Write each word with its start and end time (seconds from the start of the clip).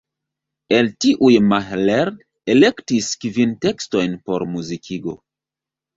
El 0.77 0.87
tiuj 1.05 1.33
Mahler 1.49 2.11
elektis 2.55 3.11
kvin 3.25 3.53
tekstojn 3.67 4.19
por 4.31 4.47
muzikigo. 4.55 5.15